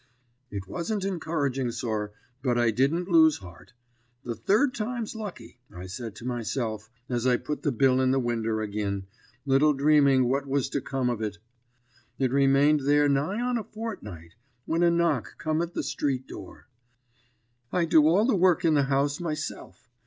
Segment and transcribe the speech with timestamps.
[0.49, 2.11] "It wasn't encouraging, sir,
[2.41, 3.73] but I didn't lose heart.
[4.23, 8.19] 'The third time's lucky,' I said to myself, as I put the bill in the
[8.19, 9.05] winder agin,
[9.45, 11.37] little dreaming what was to come of it.
[12.17, 14.33] It remained there nigh on a fortnight,
[14.65, 16.67] when a knock come at the street door.
[17.71, 19.87] "I do all the work in the house myself.